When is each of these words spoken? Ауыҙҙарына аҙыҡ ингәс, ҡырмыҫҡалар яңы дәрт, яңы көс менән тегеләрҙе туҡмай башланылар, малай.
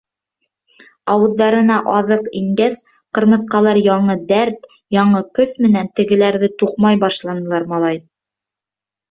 Ауыҙҙарына 1.15 1.75
аҙыҡ 1.97 2.23
ингәс, 2.39 2.79
ҡырмыҫҡалар 3.17 3.81
яңы 3.89 4.17
дәрт, 4.33 4.65
яңы 4.97 5.23
көс 5.41 5.55
менән 5.67 5.93
тегеләрҙе 6.01 6.51
туҡмай 6.65 7.01
башланылар, 7.07 7.71
малай. 7.77 8.03